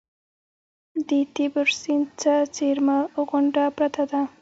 د 1.07 1.09
تیبر 1.35 1.67
سیند 1.81 2.07
ته 2.21 2.33
څېرمه 2.55 2.97
غونډه 3.27 3.63
پرته 3.77 4.03
ده. 4.11 4.21